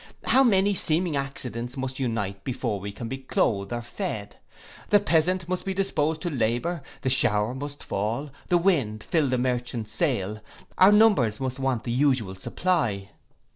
How 0.23 0.43
many 0.43 0.73
seeming 0.73 1.15
accidents 1.15 1.77
must 1.77 1.99
unite 1.99 2.43
before 2.43 2.79
we 2.79 2.91
can 2.91 3.07
be 3.07 3.19
cloathed 3.19 3.71
or 3.71 3.83
fed. 3.83 4.35
The 4.89 4.99
peasant 4.99 5.47
must 5.47 5.63
be 5.63 5.75
disposed 5.75 6.21
to 6.23 6.31
labour, 6.31 6.81
the 7.03 7.11
shower 7.11 7.53
must 7.53 7.83
fall, 7.83 8.31
the 8.47 8.57
wind 8.57 9.03
fill 9.03 9.27
the 9.29 9.37
merchant's 9.37 9.93
sail, 9.93 10.41
or 10.75 10.91
numbers 10.91 11.39
must 11.39 11.59
want 11.59 11.83
the 11.83 11.91
usual 11.91 12.33
supply. 12.33 13.09